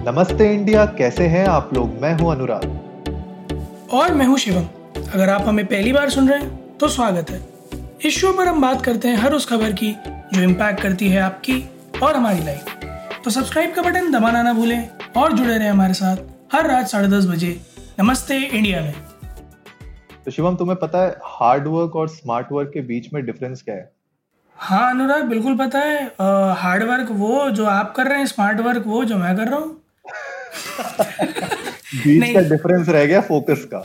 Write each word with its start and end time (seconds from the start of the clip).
नमस्ते 0.00 0.44
इंडिया 0.52 0.84
कैसे 0.98 1.24
हैं 1.28 1.44
आप 1.46 1.70
लोग? 1.74 1.98
मैं 2.02 2.12
हूँ 2.18 2.30
अनुराग। 2.32 3.88
और 3.92 4.12
मैं 4.14 4.26
हूँ 4.26 4.36
शिवम। 4.38 4.66
अगर 5.14 5.28
आप 5.28 5.42
हमें 5.42 5.64
पहली 5.66 5.92
बार 5.92 6.10
सुन 6.10 6.28
रहे 6.28 6.38
हैं 6.38 6.76
तो 6.78 6.88
स्वागत 6.88 7.30
है। 7.30 7.40
इस 8.04 8.18
शो 8.18 8.32
पर 8.32 8.48
हम 8.48 8.60
बात 8.60 8.84
करते 8.84 9.08
हैं 9.08 9.16
हर 9.16 9.34
उस 9.34 9.46
खबर 9.48 9.72
की 9.72 9.90
जो 10.06 10.40
इम्पैक्ट 10.42 10.80
करती 10.80 11.08
है 11.08 11.20
आपकी 11.20 11.58
और 12.02 12.16
हमारी 12.16 12.44
लाइफ 12.44 13.20
तो 13.24 13.30
सब्सक्राइब 13.30 13.74
का 13.74 13.82
बटन 13.82 14.10
दबाना 14.12 14.42
ना 14.42 14.52
भूलें 14.52 14.88
और 15.16 15.32
जुड़े 15.32 15.58
रहें 15.58 15.68
हमारे 15.70 15.94
साथ 15.94 16.16
हर 16.52 16.70
रात 16.70 16.88
साढ़े 16.88 17.08
दस 17.08 17.26
बजे 17.26 17.50
नमस्ते 18.00 18.38
इंडिया 18.38 18.80
में। 18.80 18.94
तो 20.24 20.30
शिवम 20.30 20.56
तुम्हें 20.56 20.78
पता 20.78 21.02
है 21.02 21.10
हार्ड 21.24 21.66
वर्क 21.66 21.96
और 21.96 22.08
स्मार्ट 22.08 22.52
वर्क 22.52 22.70
के 22.74 22.80
बीच 22.82 23.12
में 23.14 23.24
डिफरेंस 23.26 23.62
क्या 23.62 23.74
है? 23.74 23.90
हाँ 24.58 24.90
अनुराग 24.90 25.22
बिल्कुल 25.24 25.56
पता 25.56 25.78
है। 25.78 26.02
हार्ड 26.56 26.82
वर्क 26.84 27.08
वो 27.12 27.48
जो 27.50 27.66
आप 27.66 27.94
कर 27.96 28.08
रहे 28.08 28.18
हैं 28.18 28.26
स्मार्ट 28.26 28.60
वर्क 28.60 28.84
वो 28.86 29.04
जो 29.04 29.18
मैं 29.18 29.36
कर 29.36 29.48
रहा 29.48 29.58
हूँ 29.58 29.79
बीच 31.96 32.34
का 32.34 32.40
डिफरेंस 32.48 32.88
रह 32.88 33.04
गया 33.04 33.20
फोकस 33.22 33.66
का। 33.72 33.84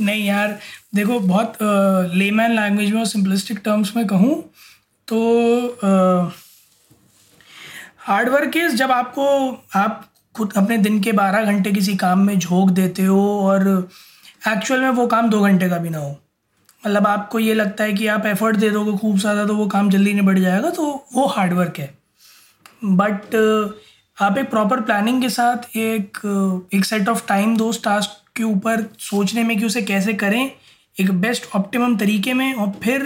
नहीं 0.00 0.26
यार 0.26 0.58
देखो 0.94 1.18
बहुत 1.20 1.58
लेमैन 2.14 2.54
लैंग्वेज 2.56 2.90
में 2.92 2.98
और 3.00 3.06
सिंपलिस्टिक 3.06 3.58
टर्म्स 3.64 3.96
में 3.96 4.06
कहूँ 4.06 4.34
तो 5.08 5.18
हार्ड 8.00 8.28
वर्क 8.28 8.56
इज़ 8.56 8.74
जब 8.76 8.90
आपको 8.92 9.26
आप 9.76 10.04
खुद 10.34 10.52
अपने 10.56 10.76
दिन 10.78 11.00
के 11.02 11.12
बारह 11.14 11.44
घंटे 11.44 11.72
किसी 11.72 11.96
काम 11.96 12.26
में 12.26 12.38
झोंक 12.38 12.70
देते 12.72 13.02
हो 13.04 13.20
और 13.42 13.66
एक्चुअल 14.48 14.80
में 14.80 14.90
वो 14.90 15.06
काम 15.06 15.30
दो 15.30 15.40
घंटे 15.40 15.68
का 15.68 15.78
भी 15.78 15.90
ना 15.90 15.98
हो। 15.98 16.10
मतलब 16.86 17.06
आपको 17.06 17.38
ये 17.38 17.54
लगता 17.54 17.84
है 17.84 17.92
कि 17.92 18.06
आप 18.06 18.26
एफर्ट 18.26 18.56
दे 18.56 18.70
दोगे 18.70 18.96
खूब 18.98 19.18
ज़्यादा 19.18 19.44
तो 19.46 19.54
वो 19.56 19.66
काम 19.68 19.90
जल्दी 19.90 20.12
नहीं 20.12 20.26
बढ़ 20.26 20.38
जाएगा 20.38 20.70
तो 20.70 20.84
वो 21.14 21.26
हार्ड 21.28 21.52
वर्क 21.52 21.78
है। 21.78 21.88
बट 22.84 23.34
आप 24.16 24.38
एक 24.38 24.48
प्रॉपर 24.50 24.80
प्लानिंग 24.80 25.20
के 25.22 25.28
साथ 25.28 25.76
एक 25.76 26.18
एक 26.74 26.84
सेट 26.84 27.08
ऑफ़ 27.08 27.26
टाइम 27.28 27.56
दो 27.56 27.70
टास्क 27.84 28.10
के 28.36 28.42
ऊपर 28.42 28.82
सोचने 28.98 29.42
में 29.44 29.56
कि 29.58 29.64
उसे 29.66 29.80
कैसे 29.82 30.12
करें, 30.14 30.50
एक 30.96 31.10
बेस्ट 31.20 31.48
ऑप्टिमम 31.56 31.96
तरीके 31.96 32.34
में 32.34 32.54
और 32.54 32.70
फिर 32.84 33.04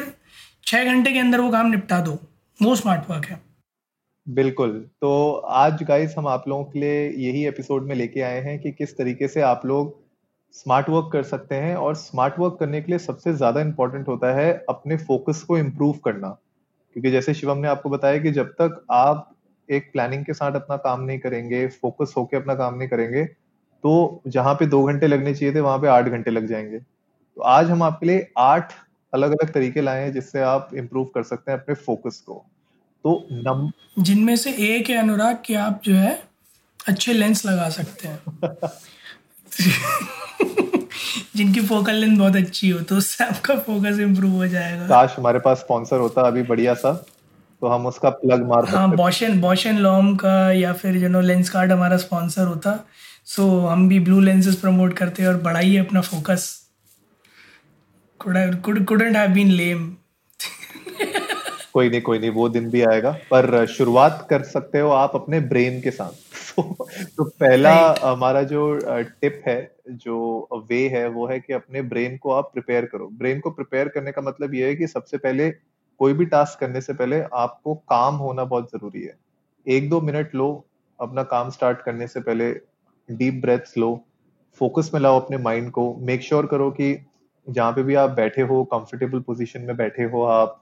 छः 0.66 0.84
घंटे 0.84 1.12
के 1.12 1.18
अंदर 1.18 1.40
वो 1.40 1.50
काम 1.50 1.70
निपटा 1.70 2.00
दो। 2.00 2.12
वो 2.60 2.74
स्मार्ट 2.76 3.10
वर्क 3.10 3.24
है। 3.24 3.40
बिल्कुल। 4.26 4.70
तो 5.00 5.30
आज 5.32 5.82
गाइस 5.82 6.14
हम 6.18 6.28
आप 6.28 6.44
लोगों 6.48 6.64
के 6.64 6.80
लिए 6.80 7.08
यही 7.26 7.44
एपिसोड 7.46 7.88
में 7.88 7.94
लेके 7.94 8.20
आए 8.20 8.40
हैं 8.40 8.58
कि 8.58 8.70
किस 8.72 8.96
तरीके 8.98 9.28
से 9.28 9.40
आप 9.40 9.66
लोग 9.66 9.98
स्मार्ट 10.54 10.88
वर्क 10.88 11.10
कर 11.12 11.22
सकते 11.22 11.54
हैं 11.56 11.74
और 11.76 11.94
स्मार्ट 11.96 12.38
वर्क 12.38 12.56
करने 12.60 12.80
के 12.80 12.92
लिए 12.92 12.98
सबसे 12.98 13.32
ज़्यादा 13.32 13.60
इंपॉर्टेंट 13.60 14.08
होता 14.08 14.34
है 14.36 14.52
अपने 14.68 14.96
फोकस 14.96 15.42
को 15.42 15.58
इम्प्रूव 15.58 15.98
करना। 16.04 16.28
क्योंकि 16.96 17.10
जैसे 17.10 17.34
शिवम 17.34 17.58
ने 17.58 17.68
आपको 17.68 17.90
बताया 17.90 18.18
कि 18.18 18.32
जब 18.32 18.54
तक 18.60 18.84
आप 18.92 19.26
एक 19.70 19.92
प्लानिंग 19.92 20.24
के 20.24 20.32
साथ 20.32 20.52
अपना 20.52 20.76
काम 20.76 21.00
नहीं 21.00 21.18
करेंगे 21.18 21.66
फोकस 21.66 22.14
होके 22.16 22.36
अपना 22.36 22.54
काम 22.54 22.74
नहीं 22.74 22.88
करेंगे 22.88 23.24
तो 23.84 24.22
जहाँ 24.26 24.54
पे 24.54 24.66
दो 24.66 24.84
घंटे 24.84 25.06
लगने 25.06 25.34
चाहिए 25.34 25.54
थे 25.54 25.60
वहाँ 25.60 25.78
पे 25.78 25.88
आठ 25.88 26.04
घंटे 26.04 26.30
लग 26.30 26.46
जाएँगे। 26.46 26.78
तो 26.78 27.42
आज 27.42 27.70
हम 27.70 27.82
आपके 27.82 28.06
लिए 28.06 28.32
आठ 28.38 28.72
अलग 29.14 29.30
अलग 29.30 29.52
तरीके 29.52 29.80
लाए 29.80 30.02
हैं 30.02 30.12
जिससे 30.12 30.40
आप 30.40 30.70
इम्प्रूव 30.74 31.04
कर 31.04 31.22
सकते 31.22 31.52
हैं 31.52 31.58
अपने 31.58 31.74
फोकस 31.74 32.22
को। 32.26 32.34
तो 33.04 33.28
नम 33.32 33.70
जिनमें 34.02 34.36
से 34.36 34.52
एक 34.52 34.90
है 34.90 34.96
अनुराग 34.96 35.38
कि 35.44 35.54
आप 35.54 35.80
जो 35.84 35.94
है 35.94 36.22
अच्छे 36.88 37.12
लेंस 37.12 37.46
लगा 37.46 37.68
सकते 37.68 38.08
हैं। 38.08 38.18
जिनकी 41.36 41.60
फोकल 41.60 41.94
लेंथ 41.94 42.18
बहुत 42.18 42.36
अच्छी 42.36 42.70
हो 42.70 42.80
तो 42.80 42.96
उससे 42.96 43.24
आपका 43.24 43.56
फोकस 43.56 43.98
इम्प्रूव 44.00 44.32
हो 44.32 44.46
जाएगा। 44.46 44.86
काश 44.88 45.14
हमारे 45.18 45.38
पास 45.38 45.58
स्पॉन्सर 45.58 45.96
होता 45.96 46.22
अभी 46.22 46.42
बढ़िया 46.42 46.74
सा। 46.74 47.06
तो 47.60 47.66
हम 47.66 47.86
उसका 47.86 48.10
प्लग 48.10 48.46
मार 48.48 48.64
हाँ 48.68 48.88
बॉशन 48.96 49.40
बॉशन 49.40 49.78
लॉम 49.78 50.14
का 50.16 50.52
या 50.52 50.72
फिर 50.72 50.98
जो 51.00 51.08
नो 51.08 51.20
लेंस 51.20 51.50
कार्ड 51.50 51.72
हमारा 51.72 51.96
स्पॉन्सर 51.96 52.46
होता। 52.46 52.78
सो 53.24 53.48
हम 53.60 53.88
भी 53.88 54.00
ब्लू 54.00 54.20
लेंसेज 54.20 54.60
प्रमोट 54.60 54.92
करते 54.92 55.26
और 55.26 55.36
बढ़ाइए 55.36 55.76
अपना 55.78 56.00
focus 56.00 56.48
couldn't 58.20 59.16
have 59.16 59.34
been 59.34 59.52
lame 59.60 59.88
कोई 61.74 61.90
नहीं 61.90 62.00
कोई 62.00 62.18
नहीं 62.18 62.30
वो 62.30 62.48
दिन 62.48 62.68
भी 62.70 62.82
आएगा। 62.82 63.10
पर 63.30 63.66
शुरुआत 63.66 64.26
कर 64.30 64.42
सकते 64.42 64.78
हो 64.78 64.88
आप 64.90 65.12
अपने 65.14 65.40
ब्रेन 65.40 65.80
के 65.80 65.90
साथ। 65.90 66.10
तो, 66.56 66.88
तो 67.16 67.24
पहला 67.24 67.72
हमारा 68.02 68.42
जो 68.42 68.62
टिप 69.20 69.42
है 69.48 69.74
जो 69.88 70.48
वे 70.70 70.80
है 70.88 71.06
वो 71.08 71.26
है 71.26 71.38
कि 71.40 71.52
अपने 71.52 71.82
ब्रेन 71.82 72.16
को 72.16 72.30
आप 72.30 72.50
प्रिपेयर 72.52 72.84
करो। 72.84 73.08
ब्रेन 73.12 73.40
को 73.40 73.50
प्रिपेयर 73.50 73.88
करने 73.88 74.12
का 74.12 74.22
मतलब 74.22 74.54
ये 74.54 74.66
है 74.66 74.74
कि 74.76 74.86
सबसे 74.86 75.16
पहले 75.16 75.48
कोई 76.00 76.12
भी 76.12 76.24
टास्क 76.26 76.60
करने 76.60 76.80
से 76.80 76.92
पहले 76.92 77.22
आपको 77.34 77.74
काम 77.74 78.14
होना 78.14 78.44
बहुत 78.44 78.70
ज़रूरी 78.70 79.02
है। 79.02 79.16
एक 79.66 79.88
दो 79.90 80.00
मिनट 80.00 80.34
लो, 80.34 80.64
अपना 81.00 81.22
काम 81.22 81.50
स्टार्ट 81.50 81.82
करने 81.82 82.06
से 82.06 82.20
पहले 82.20 82.52
डीप 83.08 83.40
ब्रेथ्स 83.42 83.76
लो 83.78 84.04
फोकस 84.60 84.90
में 84.94 85.00
लाओ 85.00 85.20
अपने 85.20 85.38
माइंड 85.38 85.70
को 85.70 85.94
मेक 86.00 86.22
श्योर 86.22 86.40
sure 86.40 86.50
करो 86.50 86.70
कि 86.70 87.06
जहाँ 87.46 87.72
पे 87.72 87.82
भी 87.82 87.94
आप 87.94 88.10
बैठे 88.10 88.42
हो 88.42 88.62
कंफर्टेबल 88.64 89.20
पोजीशन 89.20 89.60
में 89.60 89.76
बैठे 89.76 90.02
हो 90.02 90.22
आप 90.22 90.60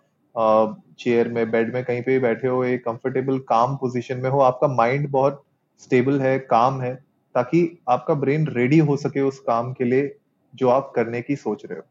चेयर 0.99 1.29
में 1.29 1.51
बेड 1.51 1.75
में, 1.75 1.85
कहीं 1.85 2.03
पे 2.03 2.13
भी 2.13 2.19
बैठे 2.19 2.49
हो, 2.49 2.65
एक 2.65 2.85
कंफर्टेबल 2.85 3.39
काम 3.39 3.77
पोजीशन 3.77 4.19
में 4.19 4.31
हो, 4.31 4.41
आपका 4.41 4.69
माइंड 4.69 5.09
बहुत 5.11 5.43
स्टेबल 5.79 6.21
है 6.21 6.39
काम 6.39 6.81
है, 6.81 6.95
ताकि 7.35 7.79
आपका 7.89 8.15
ब्रेन 8.15 8.47
रेडी 8.47 8.79
हो 8.79 8.97
सके 8.97 9.21
उस 9.21 9.39
काम 9.41 9.73
के 9.73 9.85
लिए 9.85 10.17
जो 10.55 10.69
आप 10.69 10.93
करने 10.97 11.23
की 11.23 11.37
सोच 11.37 11.67
रहे 11.67 11.79
हो। 11.79 11.85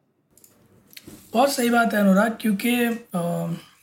बहुत 1.38 1.53
सही 1.53 1.70
बात 1.70 1.94
है 1.94 2.00
अनुराग, 2.02 2.38
क्योंकि 2.42 2.72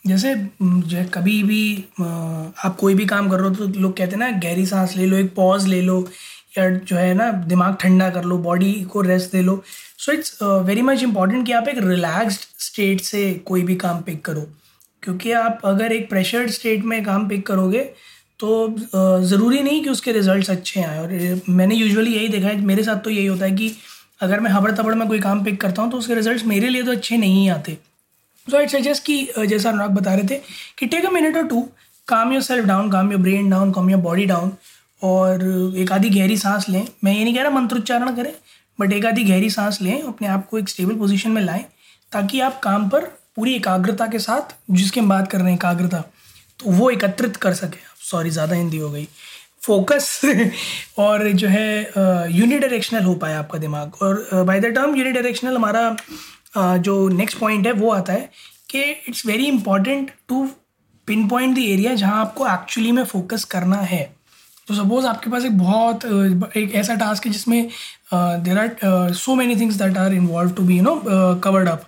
जैसे 0.06 0.34
जो 0.62 1.04
कभी 1.14 1.42
भी 1.42 1.62
आप 2.00 2.76
कोई 2.80 2.94
भी 2.94 3.04
काम 3.06 3.28
कर 3.30 3.40
रहे 3.40 3.48
हो 3.48 3.54
तो 3.56 3.80
लोग 3.80 3.96
कहते 3.96 4.12
हैं 4.12 4.18
ना, 4.18 4.30
गहरी 4.38 4.64
सांस 4.66 4.96
ले 4.96 5.06
लो, 5.06 5.16
एक 5.16 5.34
पॉज 5.34 5.66
ले 5.68 5.80
लो, 5.82 5.98
या 6.58 6.68
जो 6.70 6.96
है 6.96 7.12
ना, 7.14 7.30
दिमाग 7.52 7.76
ठंडा 7.80 8.08
कर 8.10 8.24
लो 8.24 8.38
बॉडी 8.48 8.72
को 8.92 9.00
रेस्ट 9.02 9.32
दे 9.32 9.42
लो। 9.42 9.62
So 9.98 10.12
it's 10.12 10.38
very 10.42 10.82
much 10.82 11.02
important 11.02 11.46
कि 11.46 11.52
आप 11.52 11.68
एक 11.68 11.78
रिलैक्स्ड 11.84 12.48
स्टेट 12.64 13.00
से 13.02 13.32
कोई 13.46 13.62
भी 13.62 13.76
काम 13.76 14.00
पिक 14.02 14.24
करो। 14.24 14.46
क्योंकि 15.02 15.32
आप 15.34 15.60
अगर 15.64 15.92
एक 15.92 16.08
प्रेशर्ड 16.10 16.50
स्टेट 16.50 16.84
में 16.84 17.02
काम 17.04 17.28
पिक 17.28 17.46
करोगे 17.46 17.84
तो 18.40 18.76
ज़रूरी 19.22 19.62
नहीं 19.62 19.82
कि 19.84 19.90
उसके 19.90 20.12
रिजल्ट्स 20.12 20.50
अच्छे 20.50 20.82
आए। 20.82 20.98
और 20.98 21.40
मैंने 21.48 21.74
यूजुअली 21.74 22.14
यही 22.14 22.28
देखा 22.28 22.48
है, 22.48 22.60
मेरे 22.62 22.84
साथ 22.84 23.04
तो 23.04 23.10
यही 23.10 23.26
होता 23.26 23.44
है 23.44 23.50
कि 23.52 23.74
अगर 24.20 24.40
मैं 24.40 24.50
हबड़ 24.50 24.70
तबड़ 24.72 24.94
में 24.94 25.06
कोई 25.08 25.20
काम 25.20 25.42
पिक 25.44 25.60
करता 25.60 25.82
हूँ 25.82 25.90
तो 25.90 25.98
उसके 25.98 26.14
रिज़ल्ट 26.14 26.44
मेरे 26.46 26.68
लिए 26.68 26.82
तो 26.82 26.92
अच्छे 26.92 27.16
नहीं 27.16 27.48
आते। 27.50 27.78
सो 28.48 28.60
इट 28.60 28.70
सजेस्ट 28.70 29.04
कि 29.04 29.16
जैसा 29.38 29.68
अनुराग 29.70 29.90
बता 29.90 30.14
रहे 30.14 30.26
थे, 30.28 30.40
कि 30.78 30.86
टेक 30.86 31.06
अ 31.06 31.10
मिनट 31.10 31.36
और 31.36 31.46
to 31.48 31.68
calm 32.08 32.32
yourself 32.42 32.66
down 32.66 32.90
calm 32.90 33.12
your 33.12 33.20
brain 33.20 33.50
down 33.50 33.72
calm 33.72 33.90
your 33.90 34.00
body 34.00 34.26
down 34.26 34.52
और 35.02 35.44
एक 35.78 35.92
आधी 35.92 36.10
गहरी 36.10 36.36
सांस 36.38 36.68
लें। 36.68 36.86
मैं 37.04 37.14
ये 37.14 37.24
नहीं 37.24 37.34
कह 37.34 37.42
रहा 37.42 37.50
मंत्रोच्चारण 37.52 38.14
करें 38.16 38.32
बट 38.78 38.92
एक 38.92 39.06
आधी 39.06 39.24
गहरी 39.24 39.50
सांस 39.50 39.80
लें, 39.82 40.02
अपने 40.02 40.28
आप 40.28 40.48
को 40.48 40.58
एक 40.58 40.68
स्टेबल 40.68 40.94
पोजिशन 40.96 41.30
में 41.30 41.42
लाएँ, 41.42 41.64
ताकि 42.12 42.40
आप 42.40 42.60
काम 42.62 42.88
पर 42.88 43.04
पूरी 43.36 43.54
एकाग्रता 43.54 44.06
के 44.06 44.18
साथ, 44.18 44.54
जिसकी 44.70 45.00
हम 45.00 45.08
बात 45.08 45.30
कर 45.30 45.38
रहे 45.38 45.48
हैं 45.48 45.56
एकाग्रता 45.56 46.00
तो 46.60 46.70
वो 46.70 46.90
एकत्रित 46.90 47.36
कर 47.36 47.54
सकें। 47.54 47.78
सॉरी 48.02 48.30
ज़्यादा 48.30 48.56
हिंदी 48.56 48.78
हो 48.78 48.90
गई। 48.90 49.08
फोकस 49.66 50.20
और 50.98 51.28
जो 51.32 51.48
है 51.48 51.80
यूनिडायरेक्शनल 52.30 53.04
हो 53.04 53.14
पाया 53.14 53.38
आपका 53.38 53.58
दिमाग। 53.58 54.02
और 54.02 54.44
बाय 54.46 54.60
द 54.60 54.74
टर्म 54.74 54.96
यूनिडायरेक्शनल 54.96 55.56
हमारा 55.56 55.96
uh, 55.96 56.76
जो 56.78 57.08
नेक्स्ट 57.08 57.38
पॉइंट 57.38 57.66
है 57.66 57.72
वो 57.72 57.90
आता 57.92 58.12
है 58.12 58.30
कि 58.70 58.82
it's 59.08 59.26
very 59.26 59.46
important 59.46 60.10
to 60.28 60.44
pinpoint 61.28 61.54
the 61.56 61.58
area 61.58 61.94
जहाँ 61.94 62.20
आपको 62.20 62.46
एक्चुअली 62.48 62.92
में 62.92 63.04
फोकस 63.04 63.44
करना 63.44 63.76
है। 63.76 64.02
तो 64.68 64.74
सपोज़ 64.74 65.06
आपके 65.06 65.30
पास 65.30 65.44
एक 65.44 65.58
बहुत 65.58 66.04
एक 66.56 66.74
ऐसा 66.74 66.94
टास्क 66.94 67.26
है 67.26 67.32
जिसमें 67.32 67.68
there 68.14 68.58
are 68.58 69.12
so 69.14 69.34
many 69.34 69.56
things 69.56 69.74
that 69.76 69.96
are 69.98 70.14
involve 70.14 70.50
to 70.50 70.62
be 70.62 70.76
you 70.76 70.82
know 70.82 70.94
covered 71.44 71.68
up 71.68 71.84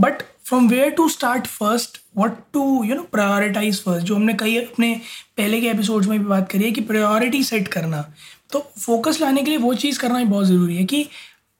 but 0.00 0.22
from 0.44 0.68
where 0.68 0.90
to 0.90 1.08
start 1.08 1.46
first 1.46 2.01
what 2.14 2.32
to 2.52 2.62
you 2.84 2.94
know 2.94 3.02
prioritize 3.12 3.82
first 3.82 4.06
जो 4.06 4.14
हमने 4.14 4.34
कई 4.34 4.56
अपने 4.56 4.94
पहले 5.36 5.60
के 5.60 5.68
एपिसोड्स 5.68 6.08
में 6.08 6.18
भी 6.18 6.24
बात 6.24 6.50
करी 6.50 6.64
है 6.64 6.70
कि 6.70 6.80
प्रायोरिटी 6.82 7.42
सेट 7.44 7.68
करना। 7.68 8.04
तो 8.52 8.60
फोकस 8.78 9.20
लाने 9.20 9.42
के 9.42 9.50
लिए 9.50 9.58
वो 9.58 9.74
चीज़ 9.74 9.98
करना 10.00 10.18
भी 10.18 10.24
बहुत 10.24 10.46
ज़रूरी 10.46 10.76
है 10.76 10.84
कि 10.84 11.06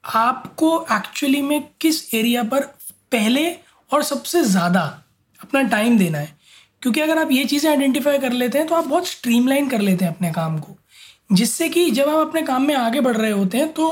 आपको 0.05 0.79
एक्चुअली 0.93 1.43
में 1.43 1.63
किस 1.81 2.03
एरिया 2.15 2.43
पर 2.45 2.61
पहले 3.13 3.51
और 3.91 4.03
सबसे 4.03 4.43
ज़्यादा 4.45 4.81
अपना 5.41 5.63
टाइम 5.69 5.99
देना 5.99 6.19
है। 6.19 6.37
क्योंकि 6.83 7.01
अगर 7.01 7.19
आप 7.19 7.31
ये 7.33 7.45
चीज़ें 7.45 7.71
आइडेंटिफाई 7.71 8.19
कर 8.19 8.33
लेते 8.33 8.59
हैं 8.59 8.67
तो 8.67 8.75
आप 8.75 8.87
बहुत 8.87 9.07
स्ट्रीमलाइन 9.09 9.69
कर 9.69 9.81
लेते 9.81 10.05
हैं 10.05 10.15
अपने 10.15 10.31
काम 10.33 10.59
को। 10.59 10.77
जिससे 11.33 11.69
कि 11.69 11.91
जब 11.91 12.09
आप 12.09 12.27
अपने 12.29 12.43
काम 12.43 12.67
में 12.67 12.75
आगे 12.75 13.01
बढ़ 13.01 13.17
रहे 13.17 13.31
होते 13.31 13.59
हैं 13.59 13.73
तो 13.73 13.91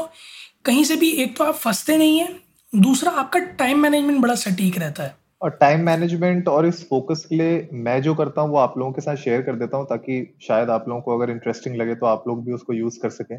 कहीं 0.65 0.85
से 0.85 0.97
भी 0.97 1.11
एक 1.23 1.37
तो 1.37 1.45
आप 1.45 1.55
फंसते 1.57 1.97
नहीं 1.97 2.19
हैं, 2.19 2.41
दूसरा 2.73 3.11
आपका 3.13 3.41
टाइम 3.59 3.79
मैनेजमेंट 3.79 4.21
बड़ा 4.21 4.35
सटीक 4.37 4.79
रहता 4.79 5.03
है। 5.03 5.15
और 5.43 5.51
टाइम 5.51 5.81
मैनेजमेंट 5.81 6.49
और 6.49 6.67
इस 6.67 6.83
फोकस 6.89 7.25
के 7.29 7.35
लिए 7.37 7.69
मैं 7.73 8.01
जो 8.03 8.15
करता 8.15 8.41
हूँ 8.41 8.51
वो 8.51 8.57
आप 8.59 8.75
लोगों 8.79 8.93
के 8.93 9.01
साथ 9.01 9.17
शेयर 9.17 9.43
कर 9.43 9.57
देता 9.57 9.77
हूँ 9.77 9.87
ताकि 9.87 10.37
शायद 10.43 10.71
आप 10.71 10.89
लोगों 10.89 11.01
को 11.03 11.19
अगर 11.19 11.31
इंटरेस्टिंग 11.31 11.77
लगे 11.77 11.95
तो 11.95 12.07
आप 12.07 12.25
लोग 12.29 12.45
भी 12.45 12.53
उसको 12.53 12.73
यूज़ 12.73 12.99
कर 13.01 13.11
सकें। 13.11 13.39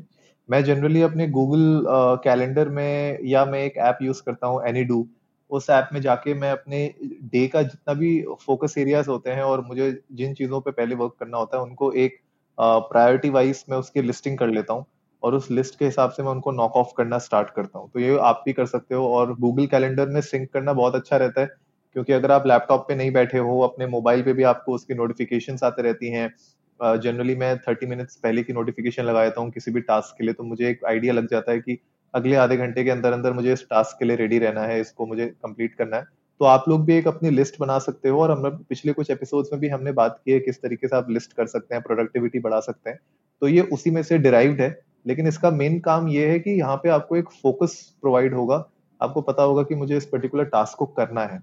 मैं 0.50 0.64
जनरली 0.64 1.02
अपने 1.02 1.28
गूगल 1.28 1.84
कैलेंडर 2.24 2.68
uh, 2.68 2.74
में 2.74 3.20
या 3.26 3.46
मैं 3.46 3.64
एक 3.64 3.78
ऐप 3.78 3.98
यूज़ 4.02 4.22
करता 4.26 4.48
हूँ 4.48 4.62
एनी 4.68 4.84
डू 4.84 5.08
उस 5.52 5.70
ऐप 5.70 5.90
में 5.94 6.02
जाके 6.02 6.34
मैं 6.34 6.52
अपने 6.52 6.94
डे 7.32 7.48
का 7.48 7.62
जितना 7.64 7.94
भी 7.94 8.22
फोकस 8.46 8.78
एरियाज़ 8.78 9.10
होते 9.10 9.32
हैं 9.32 9.44
और 9.44 9.66
मुझे 9.68 9.92
जिन 10.14 10.34
चीज़ों 10.34 10.62
पे 10.62 10.72
पहले 10.72 10.96
वर्क 10.96 11.16
करना 11.20 11.38
होता 11.38 11.58
है 11.58 11.64
उनको 11.64 11.92
एक 11.94 12.20
प्रायोरिटी 12.58 13.28
uh, 13.28 13.34
वाइज 13.34 13.64
मैं 13.70 13.78
उसकी 13.78 14.02
लिस्टिंग 14.02 14.38
कर 14.38 14.48
लेता 14.48 14.74
हूँ 14.74 14.86
और 15.24 15.36
उस 15.36 15.52
लिस्ट 15.52 15.80
के 15.80 15.86
हिसाब 15.86 16.12
से 16.12 16.24
मैं 16.24 16.32
उनको 16.32 16.52
नॉक 16.52 16.76
ऑफ़ 16.76 16.94
करना 16.98 17.18
स्टार्ट 17.20 17.50
करता 17.56 17.80
हूँ। 17.80 17.90
तो 17.94 18.00
ये 18.00 18.18
आप 18.20 18.42
भी 18.46 18.54
कर 18.54 18.66
सकते 18.66 18.96
हो 18.96 19.08
और 19.16 19.34
गूगल 19.40 19.66
कैलेंडर 19.68 20.08
में 20.10 20.22
सिंक 20.22 20.50
करना 20.54 20.74
बहुत 20.74 20.96
अच्छा 20.96 21.18
रहता 21.18 21.42
है। 21.42 21.50
क्योंकि 21.96 22.14
अगर 22.14 22.32
आप 22.32 22.48
लैपटॉप 22.48 22.86
पे 22.88 22.96
नहीं 22.96 23.12
बैठे 23.12 23.38
हो, 23.38 23.60
अपने 23.62 23.88
मोबाइल 23.88 24.24
पे 24.24 24.34
भी 24.34 24.44
आपको 24.46 24.74
उसकी 24.74 24.94
नोटिफिकेशन 24.96 25.58
आते 25.64 25.82
रहती 25.82 26.12
हैं। 26.12 26.34
जनरली 26.80 27.36
मैं 27.36 27.58
थर्टी 27.60 27.86
मिनट्स 27.86 28.16
पहले 28.18 28.44
की 28.44 28.54
नोटिफिकेशन 28.54 29.04
लगा 29.04 29.24
देता 29.24 29.42
हूँ 29.42 29.52
किसी 29.52 29.72
भी 29.72 29.82
टास्क 29.84 30.16
के 30.18 30.24
लिए 30.24 30.34
तो 30.34 30.44
मुझे 30.44 30.70
एक 30.70 30.86
आइडिया 30.86 31.14
लग 31.14 31.28
जाता 31.32 31.52
है 31.52 31.60
कि 31.60 31.78
अगले 32.14 32.36
आधे 32.38 32.58
घंटे 32.58 32.84
के 32.84 32.90
अंदर 32.90 33.14
अंदर 33.14 33.34
मुझे 33.34 33.54
इस 33.54 33.66
टास्क 33.70 34.00
के 34.00 34.06
लिए 34.06 34.16
रेडी 34.18 34.40
रहना 34.40 34.62
है, 34.62 34.80
इसको 34.82 35.06
मुझे 35.06 35.26
कंप्लीट 35.26 35.76
करना 35.76 35.98
है। 35.98 36.04
तो 36.40 36.46
आप 36.46 36.66
लोग 36.70 36.86
भी 36.86 36.96
एक 36.96 37.08
अपनी 37.08 37.30
लिस्ट 37.30 37.60
बना 37.60 37.78
सकते 37.80 38.10
हो, 38.10 38.22
और 38.22 38.32
हम 38.32 38.50
पिछले 38.70 38.94
कुछ 38.94 39.12
एपिसोड्स 39.12 39.50
में 39.54 39.60
भी 39.62 39.68
हमने 39.70 39.92
बात 39.92 40.20
की 40.26 40.32
है 40.32 40.40
किस 40.40 40.62
तरीके 40.62 40.88
से 40.88 40.96
आप 40.96 41.10
लिस्ट 41.10 41.34
कर 41.34 41.48
सकते 41.48 41.76
हैं 41.76 41.84
प्रोडक्टिविटी 41.84 42.40
बढ़ा 42.40 42.60
सकते 42.60 42.90
हैं। 42.90 43.00
तो 43.42 43.48
ये 43.48 43.62
उसी 43.70 43.92
में 43.92 44.02
से 44.04 44.18
डिराइव्ड 44.18 44.62
है, 44.62 44.80
लेकिन 45.08 45.28
इसका 45.28 45.52
मेन 45.52 45.80
काम 45.80 46.08
ये 46.08 46.28
है 46.28 46.40
कि 46.40 46.52
यहाँ 46.52 46.76
पे 46.78 46.90
आपको 46.90 47.18
एक 47.18 47.30
फोकस 47.42 47.80
प्रोवाइड 48.02 48.34
होगा। 48.34 48.64
आपको 49.02 49.22
पता 49.22 49.44
होगा 49.44 49.64
कि 49.64 49.76
मुझे 49.76 49.98
इस 49.98 50.06
पर्टिकुलर 50.06 50.46
टास्क 50.48 50.78
को 50.78 50.86
करना 50.88 51.26
है। 51.26 51.42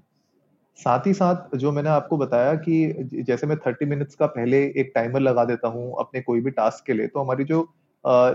साथ 0.79 1.07
ही 1.07 1.13
साथ 1.15 1.57
जो 1.57 1.73
मैंने 1.73 1.89
आपको 1.89 2.17
बताया 2.17 2.55
कि 2.55 2.95
जैसे 3.15 3.47
मैं 3.47 3.57
थर्टी 3.59 3.87
मिनट्स 3.87 4.15
का 4.15 4.27
पहले 4.27 4.63
एक 4.67 4.93
टाइमर 4.95 5.21
लगा 5.21 5.45
देता 5.45 5.69
हूँ 5.69 5.97
अपने 5.99 6.21
कोई 6.21 6.41
भी 6.41 6.51
टास्क 6.51 6.87
के 6.87 6.93
लिए 6.93 7.07
तो 7.07 7.21
हमारी 7.21 7.45
जो 7.45 7.75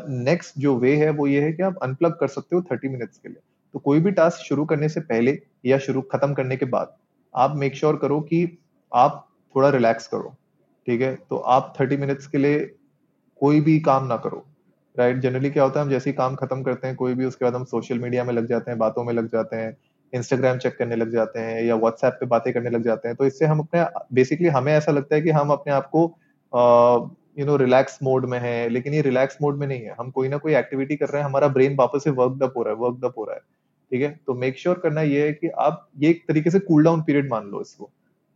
नेक्स्ट 0.09 0.53
uh, 0.53 0.59
जो 0.59 0.77
वे 0.77 0.95
है 0.95 1.09
वो 1.09 1.27
ये 1.27 1.41
है 1.41 1.53
कि 1.53 1.63
आप 1.63 1.77
अनप्लग 1.83 2.17
कर 2.19 2.27
सकते 2.27 2.55
हो 2.55 2.61
थर्टी 2.61 2.87
मिनट्स 2.87 3.17
के 3.17 3.29
लिए। 3.29 3.41
तो 3.73 3.79
कोई 3.79 3.99
भी 3.99 4.11
टास्क 4.11 4.37
शुरू 4.37 4.65
करने 4.65 4.89
से 4.89 4.99
पहले 4.99 5.41
या 5.65 5.77
शुरू 5.77 6.01
खत्म 6.01 6.33
करने 6.33 6.57
के 6.57 6.65
बाद 6.65 6.95
आप 7.35 7.55
मेक 7.55 7.75
श्योर 7.75 7.93
sure 7.93 8.07
करो 8.07 8.21
कि 8.21 8.57
आप 8.93 9.29
थोड़ा 9.55 9.69
रिलैक्स 9.69 10.07
करो 10.07 10.35
ठीक 10.87 11.01
है? 11.01 11.15
तो 11.29 11.37
आप 11.37 11.73
थर्टी 11.81 11.97
मिनट्स 11.97 12.27
के 12.27 12.37
लिए 12.37 12.75
कोई 13.39 13.61
भी 13.61 13.79
काम 13.79 14.07
ना 14.07 14.17
करो 14.17 14.45
राइट 14.99 15.17
जनरली 15.17 15.49
क्या 15.49 15.63
होता 15.63 15.79
है 15.79 15.85
हम 15.85 15.91
जैसे 15.91 16.09
ही 16.09 16.15
काम 16.15 16.35
खत्म 16.35 16.63
करते 16.63 16.87
हैं 16.87 16.95
कोई 16.95 17.13
भी 17.13 17.25
उसके 17.25 17.45
बाद 17.45 17.55
हम 17.55 17.63
सोशल 17.63 17.99
मीडिया 17.99 18.23
में 18.23 18.33
लग 18.33 18.47
जाते 18.47 18.71
हैं 18.71 18.79
बातों 18.79 19.03
में 19.03 19.13
लग 19.13 19.27
जाते 19.27 19.55
हैं 19.55 19.77
इंस्टाग्राम 20.13 20.57
चेक 20.57 20.77
करने 20.77 20.95
लग 20.95 21.12
जाते 21.12 21.39
हैं 21.39 21.63
या 21.63 21.75
व्हाट्सएप 21.77 22.18
पे 22.19 22.25
बातें 22.27 22.51
करने 22.54 22.69
लग 22.69 22.83
जाते 22.83 23.07
हैं 23.07 23.18
तो 23.18 23.25
इससे 23.25 23.45
हम 23.45 23.60
अपने 23.60 23.86
बेसिकली 24.13 24.48
हमें 24.50 24.71
ऐसा 24.74 24.92
लगता 24.92 25.15
है 25.15 25.21
कि 25.21 25.30
हम 25.31 25.50
अपने 25.51 25.74
आप 25.74 25.89
को 25.95 26.04
यू 27.39 27.45
नो 27.45 27.56
रिलैक्स 27.57 27.98
मोड 28.04 28.25
में 28.25 28.38
है, 28.39 28.69
लेकिन 28.69 28.94
ये 28.94 29.01
रिलैक्स 29.01 29.38
मोड 29.42 29.57
में 29.57 29.65
नहीं 29.68 29.81
है। 29.81 29.95
हम 30.00 30.10
कोई 30.12 30.27
ना 30.27 30.38
कोई 30.38 30.54
एक्टिविटी 30.56 30.95
कर 30.95 31.10
रहे 31.10 31.21
हैं, 31.21 31.30
हमारा 31.30 31.48
ब्रेन 31.50 31.75
वापस 31.75 32.04
से 32.04 32.10
वर्क 32.12 32.33
डप 32.39 32.54
हो 32.57 32.63
रहा 32.63 32.74
है 32.74 32.80
वर्क 32.80 33.00
डप 33.01 33.13
हो 33.18 33.24
रहा 33.25 33.36
है, 33.36 33.42
ठीक 33.92 34.01
है? 34.01 34.10
तो 34.27 34.33
मेक 34.36 34.57
श्योर 34.60 34.74
sure 34.74 34.83
करना 34.83 35.01
ये 35.01 35.25
है 35.25 35.33
कि 35.33 35.48
आप 35.60 35.88
ये 36.00 36.10
एक 36.10 36.24
तरीके 36.27 36.50
से 36.50 36.60
कूल 36.60 36.83
डाउन 36.83 37.01
पीरियड 37.01 37.30
मान 37.30 37.48
लो 37.48 37.62
इसको। 37.62 37.89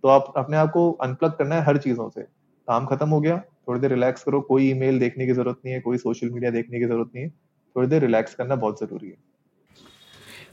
तो 0.03 0.07
आप 0.07 0.33
अपने 0.37 0.57
आप 0.57 0.71
को 0.71 0.89
अनप्लग 0.91 1.31
करना 1.31 1.55
है 1.55 1.61
हर 1.61 1.77
चीज़ों 1.77 2.09
से। 2.09 2.21
काम 2.21 2.85
खत्म 2.85 3.09
हो 3.09 3.19
गया, 3.21 3.37
थोड़ी 3.67 3.79
देर 3.79 3.91
रिलैक्स 3.91 4.23
करो, 4.23 4.41
कोई 4.41 4.69
ईमेल 4.69 4.99
देखने 4.99 5.25
की 5.25 5.33
ज़रूरत 5.33 5.57
नहीं 5.65 5.73
है, 5.73 5.79
कोई 5.81 5.97
सोशल 5.97 6.29
मीडिया 6.29 6.51
देखने 6.51 6.79
की 6.79 6.85
ज़रूरत 6.85 7.11
नहीं 7.15 7.23
है, 7.23 7.29
थोड़ी 7.75 7.87
देर 7.87 8.01
रिलैक्स 8.01 8.35
करना 8.35 8.55
बहुत 8.55 8.79
ज़रूरी 8.79 9.07
है। 9.07 9.15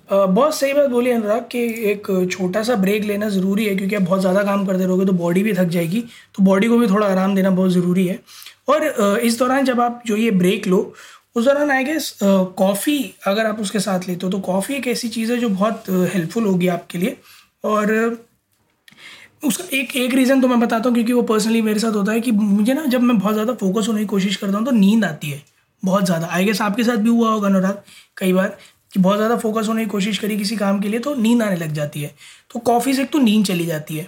बहुत 0.09 0.55
सही 0.55 0.73
बात 0.73 0.89
बोली 0.91 1.11
अनुराग 1.11 1.43
कि 1.53 1.59
एक 1.91 2.07
छोटा 2.33 2.63
सा 2.63 2.75
ब्रेक 2.77 3.05
लेना 3.05 3.29
ज़रूरी 3.31 3.65
है, 3.65 3.75
क्योंकि 3.77 3.95
आप 3.97 4.03
बहुत 4.03 4.21
ज़्यादा 4.21 4.43
काम 4.45 4.67
करते 4.67 4.85
रहोगे 4.85 5.07
तो 5.07 5.13
बॉडी 5.15 5.43
भी 5.43 5.53
थक 5.55 5.69
जाएगी 5.71 6.01
तो 6.35 6.43
बॉडी 6.43 6.69
को 6.69 6.79
भी 6.79 6.87
थोड़ा 6.89 7.07
आराम 7.07 7.35
देना 7.35 7.51
बहुत 7.53 7.71
ज़रूरी 7.73 8.07
है। 8.07 8.19
और 8.69 8.85
इस 9.21 9.39
दौरान 9.39 9.65
जब 9.65 9.81
आप 9.81 10.03
जो 10.07 10.17
ये 10.17 10.31
ब्रेक 10.33 10.67
लो, 10.67 10.93
उस 11.37 11.45
दौरान 11.45 11.71
आई 11.71 11.85
गेस 11.85 12.19
कॉफ़ी 12.23 12.99
अगर 13.27 13.47
आप 13.47 13.61
उसके 13.61 13.81
साथ 13.81 14.09
लेते 14.09 14.27
हो 14.27 14.33
तो 14.33 14.39
कॉफ़ी 14.43 14.75
एक 14.75 14.87
ऐसी 14.89 15.09
चीज़ 15.11 15.33
है 15.33 15.39
जो 15.39 15.49
बहुत 15.51 15.85
हेल्पफुल 16.13 16.45
होगी 16.45 16.69
आपके 16.69 16.99
लिए। 16.99 17.17
और 17.65 17.93
उसका 19.45 19.65
एक 19.77 19.97
एक 19.97 20.15
रीज़न 20.15 20.41
तो 20.41 20.49
मैं 20.49 20.59
बताता 20.61 20.89
हूँ, 20.89 20.95
क्योंकि 20.95 21.13
वो 21.13 21.23
पर्सनली 21.25 21.61
मेरे 21.63 21.79
साथ 21.79 21.93
होता 21.93 22.13
है 22.13 22.21
कि 22.21 22.31
मुझे 22.33 22.75
ना, 22.75 22.85
जब 22.85 23.03
मैं 23.03 23.19
बहुत 23.19 23.33
ज़्यादा 23.35 23.53
फोकस 23.55 23.89
होने 23.89 24.01
की 24.01 24.07
कोशिश 24.07 24.37
करता 24.37 24.57
हूँ 24.57 24.65
तो 24.67 24.71
नींद 24.73 25.05
आती 25.05 25.31
है, 25.31 25.43
बहुत 25.83 26.05
ज़्यादा। 26.05 26.27
आई 26.27 26.45
गेस 26.45 26.61
आपके 26.63 26.85
साथ 26.85 26.97
भी 26.97 27.11
हुआ 27.11 27.31
होगा 27.31 27.49
अनुराग, 27.49 27.83
कई 28.17 28.33
बार। 28.33 28.57
कि 28.95 29.01
बहुत 29.01 29.17
ज़्यादा 29.17 29.37
फोकस 29.37 29.69
होने 29.69 29.85
की 29.85 29.91
कोशिश 29.91 30.19
करी 30.19 30.37
किसी 30.39 30.57
काम 30.57 30.81
के 30.81 30.89
लिए 30.89 31.01
तो 31.01 31.15
नींद 31.15 31.43
आने 31.43 31.57
लग 31.57 31.73
जाती 31.73 32.03
है। 32.03 32.15
तो 32.51 32.61
कॉफ़ी 32.61 32.95
से 32.95 33.03
एक 33.03 33.11
तो 33.13 33.19
नींद 33.19 33.45
चली 33.47 33.67
जाती 33.67 33.97
है। 33.97 34.07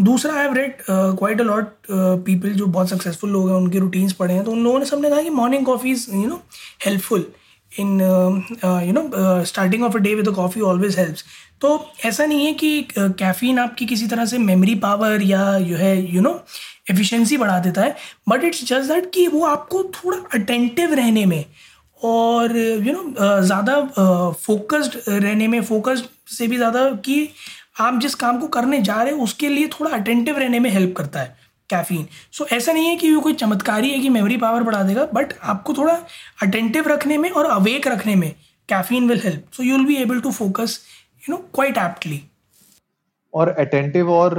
दूसरा 0.00 0.34
I 0.34 0.42
have 0.42 0.54
read 0.54 0.76
quite 0.90 1.40
a 1.40 1.44
lot 1.44 1.72
people 2.26 2.50
जो 2.50 2.66
बहुत 2.66 2.90
सक्सेसफुल 2.90 3.30
लोग 3.30 3.48
हैं 3.48 3.56
उनके 3.56 3.78
रूटीन्स 3.78 4.12
पढ़े 4.12 4.34
हैं 4.34 4.44
तो 4.44 4.52
उन 4.52 4.62
लोगों 4.64 4.78
ने 4.78 4.84
सबने 4.84 5.10
कहा 5.10 5.22
कि 5.22 5.30
morning 5.30 5.66
coffee 5.66 5.90
is 5.90 6.06
you 6.14 6.26
know 6.26 6.40
helpful 6.86 7.26
in 7.72 8.00
you 8.86 8.92
know 8.92 9.44
starting 9.44 9.84
off 9.84 9.96
a 9.96 10.00
day 10.00 10.14
with 10.14 10.28
a 10.28 10.32
coffee 10.32 10.60
always 10.60 10.98
helps 10.98 11.24
तो 11.60 11.90
ऐसा 12.04 12.26
नहीं 12.26 12.46
है 12.46 12.52
कि 12.52 12.86
कैफ़ीन 12.92 13.56
uh, 13.56 13.62
आपकी 13.62 13.86
किसी 13.86 14.06
तरह 14.06 14.24
से 14.24 14.38
मेमोरी 14.38 14.74
पावर 14.74 15.22
या 15.22 15.58
जो 15.58 15.76
है 15.76 16.14
यू 16.14 16.20
नो 16.20 16.40
एफिशिएंसी 16.90 17.36
बढ़ा 17.36 17.58
देता 17.58 17.82
है 17.82 17.96
बट 18.28 18.44
इट्स 18.44 18.64
जस्ट 18.64 18.92
दैट 18.92 19.10
कि 19.14 19.26
वो 19.26 19.44
आपको 19.46 19.82
थोड़ा 19.96 20.18
अटेंटिव 20.34 20.94
रहने 20.94 21.26
में 21.26 21.44
और 22.04 22.56
यू 22.56 22.92
नो 22.92 23.42
ज़्यादा 23.42 23.80
फोकस्ड 24.32 24.96
रहने 25.08 25.48
में 25.48 25.60
फोकस्ड 25.62 26.04
से 26.28 26.46
भी 26.48 26.56
ज़्यादा 26.56 26.90
कि 27.04 27.28
आप 27.80 27.98
जिस 28.00 28.14
काम 28.14 28.38
को 28.38 28.46
करने 28.48 28.80
जा 28.82 29.02
रहे 29.02 29.12
हो 29.12 29.22
उसके 29.22 29.48
लिए 29.48 29.68
थोड़ा 29.68 29.90
अटेंटिव 29.90 30.38
रहने 30.38 30.60
में 30.60 30.70
हेल्प 30.70 30.96
करता 30.96 31.20
है 31.20 31.36
कैफीन 31.70 32.06
सो 32.32 32.44
so, 32.44 32.52
ऐसा 32.52 32.72
नहीं 32.72 32.88
है 32.88 32.96
कि 32.96 33.12
वो 33.14 33.20
कोई 33.20 33.32
चमत्कारी 33.32 33.90
है 33.90 33.98
कि 33.98 34.08
मेमोरी 34.08 34.36
पावर 34.36 34.62
बढ़ा 34.62 34.82
देगा 34.82 35.04
बट 35.14 35.32
आपको 35.42 35.74
थोड़ा 35.74 35.94
अटेंटिव 36.42 36.88
रखने 36.88 37.18
में 37.18 37.30
और 37.30 37.46
अवेक 37.46 37.86
रखने 37.86 38.14
में 38.14 38.30
caffeine 38.68 39.08
will 39.08 39.20
help 39.24 39.44
so 39.52 39.62
you 39.62 39.76
will 39.76 39.86
be 39.86 39.96
able 39.96 40.20
to 40.20 40.30
focus 40.30 40.80
you 41.28 41.34
know 41.34 41.42
quite 41.54 41.78
aptly 41.78 42.22
और 43.34 43.48
अटेंटिव 43.48 44.10
और 44.10 44.38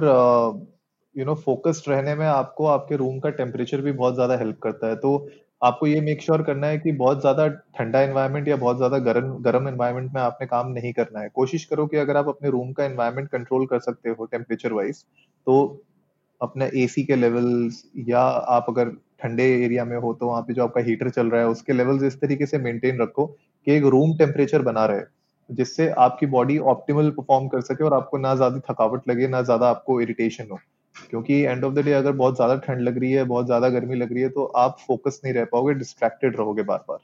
यू 1.16 1.26
नो 1.26 1.36
फोकस्ड 1.36 1.90
रहने 1.90 2.16
में 2.16 2.26
आपको 2.26 2.66
आपके 2.66 2.96
रूम 2.96 3.20
का 3.20 3.30
टेम्परेचर 3.30 3.82
भी 3.82 3.92
बहुत 3.92 4.14
ज़्यादा 4.14 4.38
हेल्प 4.38 4.60
करता 4.64 4.88
है. 4.88 4.96
तो 4.96 5.30
आपको 5.62 5.88
ये 5.88 6.00
मेक 6.02 6.22
श्योर 6.22 6.38
sure 6.38 6.48
करना 6.48 6.68
है 6.68 6.78
कि 6.80 6.92
बहुत 6.94 7.20
ज़्यादा 7.22 7.48
ठंडा 7.76 8.02
एनवायरनमेंट 8.02 8.48
या 8.48 8.56
बहुत 8.58 8.78
ज़्यादा 8.78 8.98
गर्म 9.02 9.32
गर्म 9.44 9.68
एनवायरनमेंट 9.68 10.14
में 10.14 10.22
आपने 10.22 10.48
काम 10.48 10.72
नहीं 10.72 10.92
करना 10.94 11.20
है। 11.20 11.30
कोशिश 11.32 11.66
करो 11.66 11.86
कि 11.88 11.98
अगर 11.98 12.18
आप 12.18 12.28
अपने 12.30 12.50
रूम 12.50 12.72
का 12.74 12.86
एनवायरनमेंट 12.86 13.30
कंट्रोल 13.32 13.66
कर 13.68 13.80
सकते 13.82 14.10
हो 14.12 14.26
टेम्परेचर 14.28 14.74
वाइज 14.74 15.04
तो 15.48 15.58
अपने 16.42 16.66
एसी 16.76 17.04
के 17.06 17.16
लेवल्स 17.16 17.84
या 18.10 18.20
आप 18.52 18.66
अगर 18.70 18.90
ठंडे 19.22 19.44
एरिया 19.56 19.86
में 19.86 19.98
हो 19.98 20.14
तो 20.16 20.28
वहाँ 20.28 20.42
पे 20.44 20.54
जो 20.54 20.64
आपका 20.64 20.82
हीटर 20.84 21.10
चल 21.12 21.30
रहा 21.30 21.42
है, 21.42 21.48
उसके 21.50 21.74
लेवल्स 21.74 22.04
इस 22.04 22.20
तरीके 22.22 22.46
से 22.48 22.58
मेंटेन 22.60 23.02
रखो 23.02 23.26
कि 23.28 23.72
एक 23.74 23.84
रूम 23.88 24.16
टेम्परेचर 24.18 24.62
बना 24.64 24.86
रहे, 24.86 25.02
जिससे 25.50 25.90
आपकी 26.00 26.26
बॉडी 26.30 26.58
ऑप्टिमल 26.70 27.10
परफॉर्म 27.12 27.48
कर 27.50 27.62
सके 27.64 27.84
और 27.86 27.94
आपको 27.94 28.18
ना 28.20 28.36
ज़्यादा 28.36 28.60
थकावट 28.72 29.10
लगे, 29.10 29.28
ना 29.30 29.42
ज़्यादा 29.44 29.70
आपको 29.70 30.02
इरिटेशन 30.02 30.48
हो। 30.52 30.60
क्योंकि 30.96 31.42
एंड 31.44 31.64
ऑफ़ 31.64 31.74
द 31.74 31.80
डे 31.80 31.94
अगर 31.94 32.12
बहुत 32.14 32.36
ज़्यादा 32.36 32.56
ठंड 32.58 32.82
लग 32.82 32.98
रही 33.00 33.12
है, 33.12 33.24
बहुत 33.26 33.46
ज़्यादा 33.46 33.70
गर्मी 33.70 33.96
लग 33.98 34.14
रही 34.14 34.24
है 34.24 34.30
तो 34.32 34.44
आप 34.58 34.78
फोकस 34.88 35.20
नहीं 35.24 35.34
रह 35.34 35.46
पाओगे 35.52 35.74
डिस्ट्रैक्टेड 35.76 36.38
रहोगे 36.38 36.64
बार 36.64 36.86
बार 36.90 37.00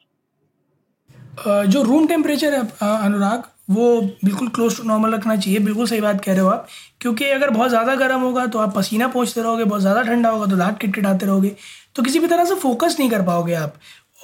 जो 1.68 1.82
रूम 1.84 2.08
टेम्परेचर 2.08 2.54
है 2.54 2.60
अनुराग, 2.82 3.44
वो 3.70 4.02
बिल्कुल 4.24 4.48
क्लोज 4.50 4.78
टू 4.78 4.84
नॉर्मल 4.84 5.14
रखना 5.14 5.36
चाहिए। 5.36 5.60
बिल्कुल 5.60 5.88
सही 5.88 6.02
बात 6.02 6.24
कह 6.24 6.34
रहे 6.34 6.42
हो 6.42 6.50
आप। 6.50 6.68
क्योंकि 7.02 7.26
अगर 7.28 7.50
बहुत 7.50 7.70
ज़्यादा 7.70 7.96
गर्म 7.96 8.22
होगा 8.22 8.46
तो 8.48 8.60
आप 8.60 8.74
पसीना 8.76 9.08
पहुँचते 9.08 9.42
रहोगे, 9.42 9.64
बहुत 9.64 9.82
ज़्यादा 9.82 10.02
ठंडा 10.04 10.30
होगा 10.30 10.46
तो 10.46 10.56
दांत 10.58 10.78
किटकिटाते 10.80 11.26
रहोगे। 11.26 11.56
तो 11.96 12.04
किसी 12.04 12.20
भी 12.20 12.28
तरह 12.28 12.46
से 12.46 12.56
फोकस 12.58 12.96
नहीं 13.00 13.10
कर 13.10 13.22
पाओगे 13.24 13.54
आप। 13.56 13.74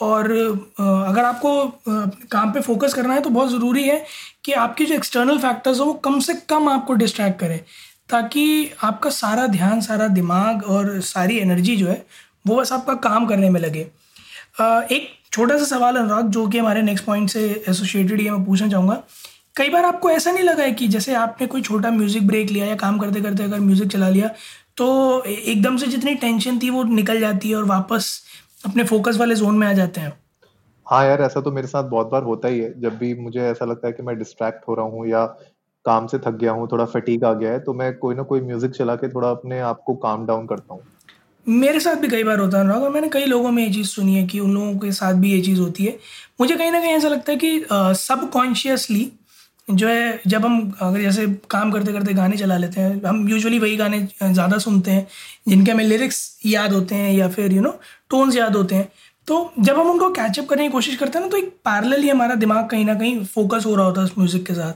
और 0.02 0.32
अगर 0.80 1.24
आपको 1.24 1.68
काम 2.32 2.52
पे 2.54 2.62
फोकस 2.62 2.94
करना 2.94 3.14
है 3.14 3.22
तो 3.22 3.30
बहुत 3.30 3.50
ज़रूरी 3.50 3.84
है 3.84 4.04
कि 4.46 4.52
आपके 4.54 4.86
जो 4.86 4.96
एक्सटर्नल 4.96 5.38
फैक्टर्स 5.40 5.80
हो, 5.80 5.86
वो 5.86 5.94
कम 5.96 6.20
से 6.20 6.34
कम 6.50 6.70
आपको 6.70 6.94
डिस्ट्रैक्ट 6.96 7.40
करें। 7.40 7.60
ताकि 8.14 8.72
आपका 8.84 9.10
सारा 9.12 9.46
ध्यान, 9.48 9.82
सारा 9.82 10.08
दिमाग 10.10 10.64
और 10.66 11.00
सारी 11.04 11.38
एनर्जी 11.40 11.76
जो 11.76 11.88
है, 11.88 12.06
वो 12.48 12.56
बस 12.56 12.72
आपका 12.74 12.94
काम 13.02 13.26
करने 13.26 13.50
में 13.50 13.60
लगे। 13.60 13.80
एक 14.92 15.08
छोटा 15.32 15.58
सा 15.58 15.64
सवाल 15.66 15.96
अनुराग, 15.96 16.28
जो 16.28 16.48
कि 16.48 16.58
हमारे 16.58 16.82
नेक्स्ट 16.82 17.06
पॉइंट 17.06 17.30
से 17.30 17.44
एसोसिएटेड 17.70 18.22
है 18.22 18.30
मैं 18.32 18.44
पूछना 18.46 18.68
चाहूँगा। 18.68 19.02
कई 19.56 19.70
बार 19.70 19.86
आपको 19.86 20.10
ऐसा 20.10 20.32
नहीं 20.32 20.44
लगा 20.44 20.64
है 20.64 20.72
कि 20.74 20.88
जैसे 20.88 21.14
आपने 21.16 21.48
कोई 21.48 21.62
छोटा 21.62 21.90
म्यूज़िक 21.92 22.28
ब्रेक 22.28 22.50
लिया 22.50 22.66
या 22.66 22.76
काम 22.78 22.98
करते 23.00 23.22
करते 23.22 23.44
अगर 23.44 23.60
म्यूज़िक 23.60 23.92
चला 23.92 24.10
लिया 24.10 24.30
तो 24.78 24.88
एकदम 25.24 25.78
से 25.78 25.88
जितनी 25.88 26.14
टेंशन 26.18 26.60
थी 26.60 26.70
वो 26.70 26.84
निकल 26.84 27.20
जाती 27.20 27.50
है 27.50 27.56
और 27.56 27.66
वापस 27.66 28.08
अपने 28.66 28.84
फोकस 28.84 29.18
वाले 29.18 29.36
जोन 29.36 29.58
में 29.58 29.68
आ 29.68 29.74
जाते 29.74 30.02
हैं? 30.02 30.14
हाँ 30.88 31.06
यार, 31.06 31.22
ऐसा 31.22 31.42
तो 31.42 31.52
मेरे 31.52 31.68
साथ 31.68 31.84
बहुत 31.90 32.08
बार 32.08 32.24
होता 32.24 32.48
ही 32.48 32.60
है। 32.60 32.82
जब 32.82 32.98
भी 32.98 33.14
मुझे 33.16 33.40
ऐसा 33.42 33.66
लगता 33.66 33.88
है 33.88 33.94
कि 33.94 34.04
मैं 34.04 34.18
डिस्ट्रैक्ट 34.18 34.68
हो 34.68 34.74
रहा 34.76 34.86
हूँ 34.86 35.08
या 35.08 35.26
काम 35.86 36.08
से 36.08 36.18
थक 36.20 36.36
गया 36.36 36.52
हूँ, 36.52 36.68
थोड़ा 36.72 36.86
फटीक 36.88 37.24
आ 37.24 37.34
गया 37.34 37.52
है 37.52 37.60
तो 37.60 37.74
मैं 37.74 37.94
कोई 37.98 38.16
ना 38.16 38.24
कोई 38.24 38.42
म्यूज़िक 38.42 38.72
चला 38.72 38.96
के 38.96 39.10
थोड़ा 39.10 39.30
अपने 39.30 39.60
आप 39.62 39.82
को 39.86 39.94
काम 40.04 40.26
डाउन 40.26 40.46
करता 40.48 40.74
हूँ। 40.74 40.82
मेरे 41.46 41.80
साथ 41.80 41.96
भी 41.96 42.08
कई 42.08 42.24
बार 42.24 42.40
होता 42.40 42.60
है 42.60 42.70
और 42.72 42.90
मैंने 42.90 43.08
कई 43.10 43.26
लोगों 43.26 43.52
में 43.52 43.64
ये 43.64 43.70
चीज़ 43.74 43.88
सुनी 43.88 44.16
है 44.16 44.26
कि 44.28 44.40
उन 44.40 44.54
लोगों 44.54 44.78
के 44.80 44.92
साथ 44.94 45.14
भी 45.16 45.32
ये 45.32 45.42
चीज़ 45.42 45.60
होती 45.62 45.86
है। 45.86 45.98
मुझे 46.42 46.56
कहीं 46.56 46.72
ना 46.72 46.80
कहीं 46.80 46.92
ऐसा 46.92 47.08
लगता 47.08 47.32
है 47.32 47.38
कि 47.38 47.66
सब 47.98 48.30
कॉन्शियसली 48.34 49.12
जो 49.68 49.88
है, 49.88 50.22
जब 50.28 50.46
हम, 50.46 50.74
अगर 50.82 51.02
जैसे 51.02 51.26
काम 51.50 51.72
करते 51.72 51.94
करते 51.94 52.14
गाने 52.14 52.38
चला 52.38 52.58
लेते 52.58 52.82
हैं, 52.82 53.02
हम 53.04 53.28
यूजुअली 53.30 53.60
वही 53.60 53.76
गाने 53.78 54.00
ज़्यादा 54.24 54.58
सुनते 54.58 54.92
हैं, 54.92 55.08
जिनके 55.48 55.72
हमें 55.72 55.84
लिरिक्स 55.84 56.40
याद 56.46 56.74
होते 56.74 56.96
हैं 56.96 57.14
या 57.14 57.28
फिर 57.30 57.54
यू 57.54 57.62
नो 57.62 57.76
टोन्स 58.10 58.36
याद 58.36 58.56
होते 58.56 58.76
हैं। 58.76 58.92
तो 59.28 59.52
जब 59.60 59.78
हम 59.80 59.90
उनको 59.90 60.10
कैचअप 60.12 60.48
करने 60.48 60.64
की 60.64 60.72
कोशिश 60.72 60.96
करते 60.98 61.18
हैं 61.18 61.26
ना 61.26 61.30
तो 61.32 61.38
एक 61.38 61.50
पैरेलल 61.66 62.02
ही 62.02 62.10
हमारा 62.10 62.36
दिमाग 62.36 62.68
कहीं 62.70 62.86
ना 62.86 62.94
कहीं 62.96 63.24
फोकस 63.26 63.66
हो 63.66 63.76
रहा 63.76 63.86
होता 63.86 64.02
है 64.02 64.08
उस 64.08 64.14
म्यूज़िक 64.18 64.46
के 64.46 64.54
साथ। 64.54 64.74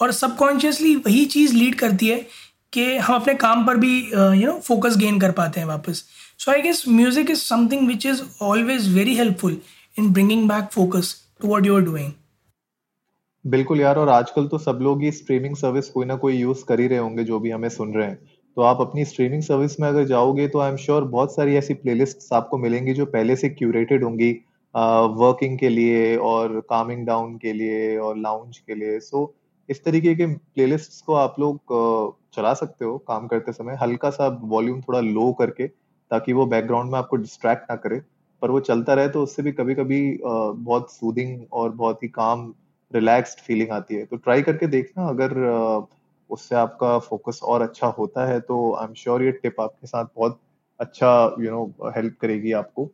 और 0.00 0.12
सबकॉन्शियसली 0.12 0.94
वही 0.96 1.24
चीज़ 1.24 1.54
लीड 1.54 1.74
करती 1.74 2.08
है 2.08 2.18
कि 2.72 2.96
हम 2.96 3.14
अपने 3.14 3.34
काम 3.34 3.66
पर 3.66 3.76
भी 3.76 3.98
यू 4.10 4.46
नो 4.46 4.58
फोकस 4.64 4.96
गेन 4.98 5.20
कर 5.20 5.32
पाते 5.32 5.60
हैं 5.60 5.66
वापस। 5.66 6.04
So 6.40 6.52
I 6.52 6.60
guess 6.64 6.80
music 6.96 7.30
is 7.32 7.42
something 7.42 7.86
which 7.90 8.04
is 8.08 8.18
always 8.46 8.86
very 8.94 9.14
helpful 9.18 9.54
in 10.00 10.08
bringing 10.16 10.42
back 10.48 10.66
focus 10.72 11.12
to 11.40 11.52
what 11.52 11.68
you're 11.68 11.84
doing. 11.84 12.10
बिल्कुल 13.44 13.80
यार 13.80 13.98
और 13.98 14.08
आजकल 14.08 14.46
तो 14.46 14.58
सब 14.58 14.78
लोग 14.82 15.02
ही 15.02 15.10
स्ट्रीमिंग 15.12 15.56
सर्विस 15.56 15.88
कोई 15.90 16.06
ना 16.06 16.16
कोई 16.24 16.36
यूज़ 16.36 16.64
कर 16.68 16.80
ही 16.80 16.86
रहे 16.88 16.98
होंगे 16.98 17.24
जो 17.24 17.38
भी 17.40 17.50
हमें 17.50 17.68
सुन 17.68 17.94
रहे 17.94 18.06
हैं। 18.06 18.18
तो 18.56 18.62
आप 18.62 18.80
अपनी 18.80 19.04
स्ट्रीमिंग 19.04 19.42
सर्विस 19.42 19.78
में 19.80 19.88
अगर 19.88 20.04
जाओगे 20.06 20.48
तो 20.48 20.60
आई 20.60 20.70
एम 20.70 20.76
श्योर 20.76 21.04
बहुत 21.14 21.34
सारी 21.34 21.56
ऐसी 21.56 21.74
प्लेलिस्ट 21.74 22.32
आपको 22.32 22.58
मिलेंगी 22.58 22.92
जो 22.94 23.06
पहले 23.06 23.36
से 23.36 23.48
क्यूरेटेड 23.48 24.04
होंगी 24.04 24.30
वर्किंग 25.22 25.58
के 25.58 25.68
लिए 25.68 26.16
और 26.16 26.60
कामिंग 26.70 27.06
डाउन 27.06 27.36
के 27.42 27.52
लिए 27.52 27.96
और 27.98 28.18
लाउंज 28.18 28.58
के 28.58 28.74
लिए। 28.74 28.98
सो 29.00 29.24
so, 29.24 29.45
इस 29.68 29.84
तरीके 29.84 30.14
के 30.14 30.26
प्लेलिस्ट्स 30.26 31.00
को 31.02 31.14
आप 31.14 31.34
लोग 31.40 32.20
चला 32.34 32.52
सकते 32.54 32.84
हो 32.84 32.96
काम 33.08 33.26
करते 33.26 33.52
समय। 33.52 33.76
हल्का 33.82 34.10
सा 34.10 34.26
वॉल्यूम 34.44 34.80
थोड़ा 34.82 35.00
लो 35.00 35.32
करके, 35.32 35.66
ताकि 35.66 36.32
वो 36.32 36.46
बैकग्राउंड 36.46 36.92
में 36.92 36.98
आपको 36.98 37.16
डिस्ट्रैक्ट 37.16 37.70
ना 37.70 37.76
करे। 37.78 38.00
पर 38.42 38.50
वो 38.50 38.60
चलता 38.62 38.94
रहे 38.94 39.08
तो 39.08 39.22
उससे 39.22 39.42
भी 39.42 39.52
कभी 39.52 39.74
कभी 39.74 40.00
बहुत 40.24 40.92
सूदिंग 40.92 41.38
और 41.52 41.70
बहुत 41.72 42.02
ही 42.02 42.08
काम 42.10 42.52
रिलैक्स्ड 42.92 43.38
फीलिंग 43.40 43.70
आती 43.72 43.94
है। 43.94 44.04
तो 44.04 44.16
ट्राई 44.16 44.42
करके 44.42 44.66
देखना, 44.68 45.08
अगर 45.08 45.86
उससे 46.30 46.54
आपका 46.56 46.98
फोकस 47.00 47.40
और 47.44 47.62
अच्छा 47.62 47.86
होता 47.88 48.26
है 48.26 48.38
तो 48.40 48.74
आई 48.74 48.86
एम 48.86 48.94
श्योर 48.94 49.22
ये 49.22 49.30
टिप 49.32 49.60
आपके 49.60 49.86
साथ 49.86 50.04
बहुत 50.16 50.40
अच्छा 50.80 51.10
यू 51.40 51.50
नो 51.50 51.90
हेल्प 51.96 52.16
करेगी 52.20 52.52
आपको। 52.54 52.88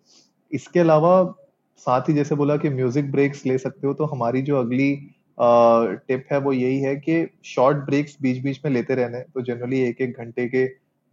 इसके 0.52 0.80
अलावा, 0.80 1.34
साथ 1.86 2.08
ही 2.08 2.14
जैसे 2.14 2.34
बोला 2.34 2.56
कि 2.56 2.68
म्यूज़िक 2.70 3.10
ब्रेक्स 3.12 3.44
ले 3.46 3.56
सकते 3.58 3.86
हो 3.86 3.94
तो 3.94 4.04
हमारी 4.06 4.42
जो 4.42 4.58
अगली 4.58 4.92
टिप 5.38 6.24
है 6.32 6.38
वो 6.40 6.52
यही 6.52 6.80
है 6.80 6.94
कि 6.98 7.26
शॉर्ट 7.44 7.76
ब्रेक्स 7.86 8.16
बीच 8.22 8.42
बीच 8.44 8.60
में 8.64 8.72
लेते 8.72 8.94
रहने 8.94 9.20
तो 9.24 9.42
जनरली 9.42 9.80
एक 9.82 10.00
एक 10.00 10.18
घंटे 10.18 10.46
के 10.48 10.64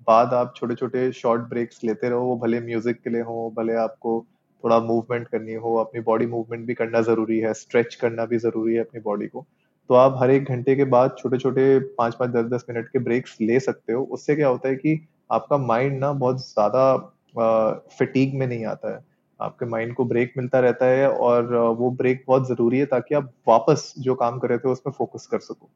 बाद 0.08 0.34
आप 0.34 0.54
छोटे 0.58 0.76
छोटे 0.76 1.12
शॉर्ट 1.12 1.42
ब्रेक्स 1.50 1.84
लेते 1.84 2.10
रहो। 2.10 2.26
वो 2.26 2.36
भले 2.38 2.60
म्यूज़िक 2.62 3.02
के 3.02 3.10
लिए 3.10 3.22
हो, 3.22 3.54
भले 3.58 3.74
आपको 3.78 4.26
थोड़ा 4.64 4.80
मूवमेंट 4.82 5.28
करनी 5.28 5.54
हो, 5.54 5.76
अपनी 5.78 6.02
बॉडी 6.02 6.26
मूवमेंट 6.26 6.66
भी 6.68 6.74
करना 6.74 7.02
ज़रूरी 7.02 7.40
है 7.40 7.54
स्ट्रेच 7.56 7.96
करना 7.96 8.26
भी 8.26 8.38
ज़रूरी 8.38 8.74
है 8.76 8.80
अपनी 8.80 9.02
बॉडी 9.02 9.28
को। 9.28 9.46
तो 9.90 9.96
आप 9.96 10.16
हर 10.22 10.32
एक 10.32 10.44
घंटे 10.46 10.76
के 10.76 10.84
बाद 10.88 11.16
छोटे 11.20 11.38
छोटे 11.38 11.80
पाँच 11.98 12.16
पाँच 12.16 12.32
दस 12.32 12.46
दस 12.52 12.66
मिनट 12.70 12.88
के 12.88 13.00
ब्रेक्स 13.00 13.38
ले 13.42 13.60
सकते 13.60 13.94
हो। 13.94 14.04
उससे 14.04 14.36
क्या 14.36 14.48
होता 14.48 14.70
है 14.70 14.76
कि 14.76 15.00
आपका 15.32 15.58
माइंड 15.58 16.00
ना 16.00 16.12
बहुत 16.14 16.42
ज़्यादा 16.44 16.96
फिटीक 17.98 18.34
में 18.36 18.46
नहीं 18.48 18.66
आता 18.66 18.94
है। 18.96 19.00
आपके 19.40 19.66
माइंड 19.66 19.94
को 19.96 20.06
ब्रेक 20.06 20.34
मिलता 20.38 20.60
रहता 20.60 20.86
है 20.86 21.10
और 21.10 21.54
वो 21.80 21.90
ब्रेक 22.00 22.24
बहुत 22.28 22.48
ज़रूरी 22.48 22.80
है 22.80 22.86
ताकि 22.88 23.16
आप 23.16 23.32
वापस 23.48 23.94
जो 24.00 24.16
काम 24.16 24.40
कर 24.40 24.50
रहे 24.50 24.58
थे 24.58 24.70
उसमें 24.70 24.94
फोकस 24.98 25.28
कर 25.32 25.40
सको। 25.42 25.70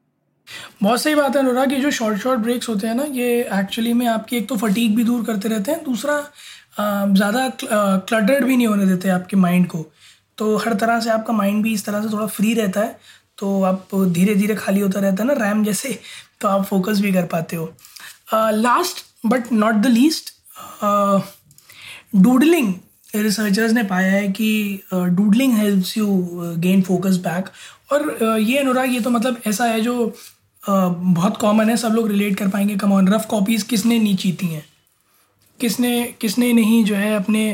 बहुत 0.82 1.00
सही 1.00 1.14
बात 1.14 1.36
है 1.36 1.42
अनुराग, 1.42 1.72
ये 1.72 1.78
जो 1.80 1.90
शॉर्ट 1.92 2.18
शॉर्ट 2.20 2.40
ब्रेक्स 2.40 2.68
होते 2.68 2.86
हैं 2.86 2.94
ना, 2.94 3.04
ये 3.04 3.40
एक्चुअली 3.54 3.92
में 3.92 4.06
आपकी 4.08 4.36
एक 4.36 4.48
तो 4.48 4.56
फटीक 4.56 4.94
भी 4.96 5.04
दूर 5.04 5.24
करते 5.26 5.48
रहते 5.48 5.72
हैं, 5.72 5.82
दूसरा 5.84 6.18
ज़्यादा 6.78 7.48
क्लटर्ड 7.60 8.44
भी 8.44 8.56
नहीं 8.56 8.66
होने 8.66 8.86
देते 8.86 9.08
आपके 9.10 9.36
माइंड 9.38 9.66
को। 9.68 9.84
तो 10.38 10.56
हर 10.56 10.74
तरह 10.76 11.00
से 11.00 11.10
आपका 11.10 11.32
माइंड 11.32 11.62
भी 11.62 11.72
इस 11.74 11.84
तरह 11.86 12.02
से 12.02 12.12
थोड़ा 12.12 12.26
फ्री 12.28 12.54
रहता 12.54 12.80
है 12.80 12.98
तो 13.38 13.62
आप 13.64 13.94
धीरे 13.94 14.34
धीरे 14.34 14.54
खाली 14.54 14.80
होता 14.80 15.00
रहता 15.00 15.22
है 15.22 15.26
ना 15.28 15.34
रैम 15.38 15.62
जैसे 15.64 15.98
तो 16.40 16.48
आप 16.48 16.64
फोकस 16.64 17.00
भी 17.00 17.12
कर 17.12 17.26
पाते 17.26 17.56
हो। 17.56 17.72
Last 18.32 19.04
but 19.26 19.52
not 19.52 19.74
the 19.74 19.86
least 19.86 20.32
doodling 22.16 22.72
researchers 23.16 23.72
ने 23.72 23.82
पाया 23.84 24.10
है 24.12 24.28
कि 24.28 24.80
doodling 24.94 25.56
helps 25.58 25.96
you 25.98 26.06
gain 26.58 26.82
focus 26.82 27.16
back 27.18 27.48
और 27.92 28.38
ये 28.40 28.58
अनुराग, 28.58 28.92
ये 28.94 29.00
तो 29.00 29.10
मतलब 29.10 29.40
ऐसा 29.46 29.64
है 29.64 29.80
जो 29.80 30.14
बहुत 30.62 31.36
कॉमन 31.36 31.70
है, 31.70 31.76
सब 31.76 31.92
लोग 31.92 32.08
रिलेट 32.08 32.36
कर 32.36 32.48
पाएँगे। 32.48 32.76
कमॉन 32.76 33.08
रफ 33.08 33.26
कॉपीज़ 33.30 33.64
किसने 33.64 33.98
नहीं 33.98 34.16
चीती 34.16 34.46
हैं? 34.46 34.64
किसने 35.60 36.02
किसने 36.20 36.52
नहीं 36.52 36.84
जो 36.84 36.94
है 36.94 37.14
अपने 37.16 37.50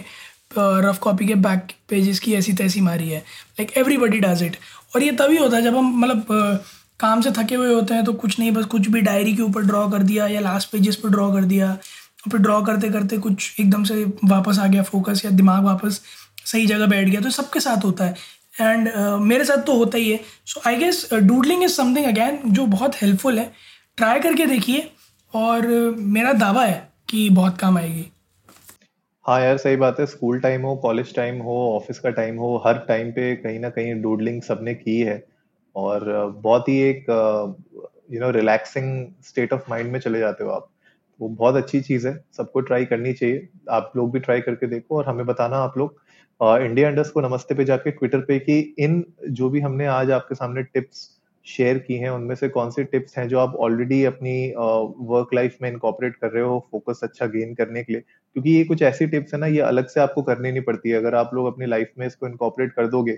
रफ 0.57 0.99
कॉपी 0.99 1.27
के 1.27 1.35
बैक 1.37 1.73
पेजेस 1.89 2.19
की 2.19 2.35
ऐसी 2.35 2.53
तैसी 2.53 2.81
मारी 2.81 3.09
है? 3.09 3.19
लाइक 3.19 3.73
एवरीबडी 3.79 4.21
डज 4.21 4.43
इट 4.43 4.57
और 4.95 5.03
ये 5.03 5.13
तभी 5.13 5.37
होता 5.37 5.57
है 5.57 5.63
जब 5.63 5.77
हम 5.77 5.99
मतलब 6.01 6.63
काम 7.01 7.21
से 7.21 7.31
थके 7.33 7.55
हुए 7.55 7.73
होते 7.75 7.95
हैं 7.95 8.05
तो 8.05 8.13
कुछ 8.13 8.39
नहीं, 8.39 8.51
बस 8.53 8.65
कुछ 8.67 8.89
भी 8.89 9.01
डायरी 9.01 9.35
के 9.37 9.43
ऊपर 9.43 9.63
ड्रॉ 9.63 9.89
कर 9.91 10.03
दिया 10.03 10.27
या 10.27 10.41
लास्ट 10.41 10.71
पेजेस 10.73 10.97
पर 10.97 11.09
ड्रॉ 11.09 11.33
कर 11.35 11.45
दिया। 11.45 11.77
और 12.23 12.31
फिर 12.31 12.41
ड्रॉ 12.41 12.61
करते 12.63 12.89
करते 12.91 13.19
कुछ 13.19 13.61
एकदम 13.61 13.85
से 13.85 14.05
वापस 14.25 14.59
आ 14.59 14.67
गया 14.67 14.83
फोकस 14.83 15.25
या 15.25 15.31
दिमाग 15.31 15.65
वापस 15.65 16.01
सही 16.45 16.67
जगह 16.67 16.87
बैठ 16.87 17.09
गया 17.09 17.21
तो 17.21 17.31
सबके 17.31 17.61
साथ 17.61 17.85
होता 17.85 18.05
है। 18.05 18.15
एंड 18.61 18.89
uh, 18.89 19.21
मेरे 19.21 19.45
साथ 19.45 19.67
तो 19.67 19.77
होता 19.77 19.99
ही 19.99 20.11
है। 20.11 20.21
So 20.47 20.61
I 20.69 20.77
guess 20.77 21.09
doodling 21.15 21.65
is 21.65 21.73
something 21.73 22.07
again 22.07 22.41
जो 22.47 22.67
बहुत 22.69 23.03
हेल्पफुल 23.03 23.39
है। 23.39 23.51
ट्राई 23.97 24.21
करके 24.21 24.47
देखिए 24.47 24.91
और 25.33 25.67
uh, 25.67 25.99
मेरा 25.99 26.33
दावा 26.33 26.65
है 26.65 26.89
कि 27.09 27.29
बहुत 27.31 27.59
काम 27.59 27.79
आएगी। 27.79 28.07
हाँ 29.25 29.41
यार 29.41 29.57
सही 29.57 29.77
बात 29.77 30.01
है। 30.01 30.07
स्कूल 30.07 30.39
टाइम 30.41 30.63
हो 30.63 30.75
कॉलेज 30.77 31.15
टाइम 31.15 31.41
हो 31.43 31.57
ऑफ़िस 31.77 31.99
का 31.99 32.11
टाइम 32.11 32.37
हो 32.37 32.57
हर 32.67 32.79
टाइम 32.89 33.11
पे 33.11 33.35
कहीं 33.37 33.59
ना 33.61 33.69
कहीं 33.71 33.95
डूडलिंग 34.03 34.41
सबने 34.43 34.75
की 34.75 34.99
है। 35.01 35.23
और 35.77 36.05
बहुत 36.43 36.69
ही 36.69 36.79
एक 36.81 37.07
you 38.13 38.21
know 38.21 38.31
relaxing 38.31 39.07
state 39.25 39.53
of 39.53 39.71
mind 39.71 39.93
में 39.93 39.99
चले 40.01 40.19
जाते 40.19 40.45
हो 40.45 40.51
आप। 40.51 40.69
वो 41.21 41.29
बहुत 41.31 41.57
अच्छी 41.57 41.81
चीज़ 41.81 42.07
है, 42.09 42.15
सबको 42.37 42.61
ट्राई 42.63 42.85
करनी 42.85 43.13
चाहिए। 43.13 43.49
आप 43.71 43.93
लोग 43.97 44.13
भी 44.13 44.21
ट्राई 44.21 44.41
करके 44.41 44.67
देखो 44.67 44.97
और 44.99 45.07
हमें 45.07 45.25
बताना 45.27 45.57
आप 45.59 45.79
लोग। 45.79 46.01
इंडिया 46.63 46.89
इंडस्ट 46.89 47.13
को 47.13 47.21
नमस्ते 47.21 47.55
पे 47.55 47.65
जाके 47.65 47.91
ट्विटर 47.91 48.21
पे 48.21 48.39
कि 48.39 48.59
इन 48.79 49.05
जो 49.31 49.49
भी 49.51 49.61
हमने 49.61 49.87
आज 49.89 50.11
आपके 50.11 50.35
सामने 50.35 50.63
टिप्स 50.65 51.09
शेयर 51.47 51.79
की 51.79 51.95
हैं, 51.95 52.11
उनमें 52.11 52.35
से 52.35 52.49
कौन 52.49 52.71
सी 52.71 52.85
टिप्स 52.85 53.17
हैं 53.19 53.27
जो 53.29 53.39
आप 53.39 53.55
ऑलरेडी 53.61 54.03
अपनी 54.05 54.35
वर्क 55.11 55.35
लाइफ 55.35 55.57
में 55.63 55.71
इनकॉपरेट 55.71 56.17
कर 56.17 56.31
रहे 56.31 56.43
हो 56.45 56.59
फोकस 56.73 57.01
अच्छा 57.03 57.27
गेन 57.27 57.55
करने 57.55 57.83
के 57.85 57.93
लिए। 57.93 58.01
क्योंकि 58.01 58.51
ये 58.51 58.65
कुछ 58.65 58.83
ऐसी 58.83 59.07
टिप्स 59.07 59.35
है 59.35 59.41
ना, 59.41 59.47
ये 59.47 59.61
अलग 59.63 59.87
से 59.89 60.01
आपको 60.01 60.23
करनी 60.23 60.51
नहीं 60.53 60.63
पड़ती। 60.63 60.91
है 60.91 60.97
अगर 60.97 61.15
आप 61.15 61.31
लोग 61.35 61.47
अपनी 61.47 61.67
लाइफ 61.67 61.93
में 61.99 62.07
इसको 62.07 62.27
इनकॉपरेट 62.29 62.73
कर 62.73 62.87
दोगे 62.89 63.13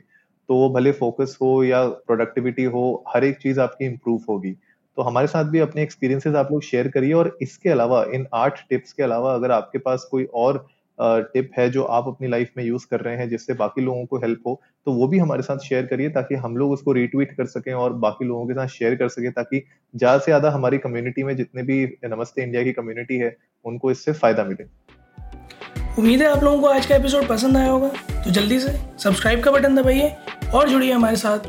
तो 0.49 0.68
भले 0.75 0.92
फोकस 0.92 1.37
हो 1.42 1.62
या 1.64 1.85
प्रोडक्टिविटी 1.87 2.64
हो, 2.64 3.04
हर 3.09 3.25
एक 3.25 3.37
चीज़ 3.38 3.61
आपकी 3.61 3.85
इंप्रूव 3.85 4.21
होगी। 4.28 4.54
तो 4.99 5.02
हमारे 5.02 5.26
साथ 5.26 5.44
भी 5.44 5.58
अपने 5.61 5.82
एक्सपीरियंसेस 5.82 6.34
आप 6.34 6.52
लोग 6.52 6.62
शेयर 6.62 6.88
करिए 6.88 7.12
और 7.14 7.37
इसके 7.42 7.70
अलावा, 7.70 8.04
इन 8.04 8.26
आठ 8.34 8.61
टिप्स 8.70 8.92
के 8.92 9.02
अलावा 9.02 9.34
अगर 9.34 9.50
आपके 9.52 9.78
पास 9.80 10.08
कोई 10.11 10.25
और 10.34 10.66
टिप 10.99 11.50
है 11.58 11.68
जो 11.70 11.82
आप 11.84 12.08
अपनी 12.08 12.28
लाइफ 12.28 12.50
में 12.56 12.64
यूज़ 12.64 12.87
कर 12.90 13.00
रहे 13.00 13.16
हैं 13.16 13.28
जिससे 13.28 13.54
बाकी 13.54 13.80
लोगों 13.80 14.04
को 14.06 14.16
हेल्प 14.16 14.40
हो 14.46 14.61
तो 14.87 14.92
वो 14.92 15.06
भी 15.08 15.18
हमारे 15.18 15.42
साथ 15.42 15.58
शेयर 15.58 15.87
करिए 15.87 16.08
ताकि 16.11 16.34
हम 16.34 16.56
लोग 16.56 16.72
उसको 16.72 16.92
रीट्वीट 16.92 17.32
कर 17.37 17.46
सकें 17.46 17.72
और 17.75 17.92
बाकी 17.99 18.25
लोगों 18.25 18.46
के 18.46 18.54
साथ 18.54 18.66
शेयर 18.68 18.94
कर 18.94 19.08
सकें 19.08 19.30
ताकि 19.32 19.62
ज़्यादा 19.94 20.18
से 20.18 20.25
ज़्यादा 20.25 20.50
हमारी 20.50 20.78
कम्युनिटी 20.78 21.22
में 21.22 21.37
जितने 21.37 21.62
भी 21.62 21.84
नमस्ते 22.06 22.42
इंडिया 22.42 22.62
की 22.62 22.72
कम्युनिटी 22.72 23.18
है, 23.18 23.37
उनको 23.64 23.90
इससे 23.90 24.12
फ़ायदा 24.12 24.44
मिले। 24.44 24.64
उम्मीद 25.99 26.22
है 26.22 26.28
आप 26.28 26.42
लोगों 26.44 26.61
को 26.61 26.68
आज 26.68 26.87
का 26.87 26.94
एपिसोड 26.96 27.26
पसंद 27.28 27.56
आया 27.56 27.70
होगा। 27.70 27.88
तो 28.25 28.30
जल्दी 28.30 28.58
से 28.61 28.78
सब्सक्राइब 28.99 29.42
का 29.42 29.50
बटन 29.50 29.76
दबाइए 29.76 30.14
और 30.54 30.68
जुड़िए 30.68 30.92
हमारे 30.92 31.16
साथ। 31.16 31.49